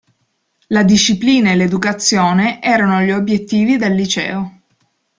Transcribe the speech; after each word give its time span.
La 0.69 0.81
disciplina 0.81 1.51
e 1.51 1.55
l'educazione 1.55 2.59
erano 2.59 3.01
gli 3.01 3.11
obiettivi 3.11 3.77
del 3.77 3.93
liceo. 3.93 4.61